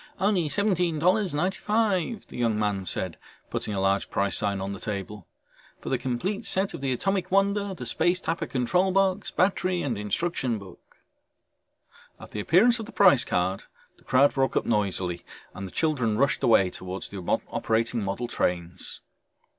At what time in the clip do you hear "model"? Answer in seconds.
18.03-18.27